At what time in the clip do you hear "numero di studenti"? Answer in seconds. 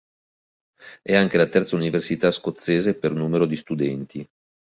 3.13-4.27